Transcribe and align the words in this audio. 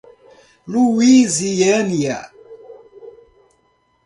Luisiânia 0.65 2.25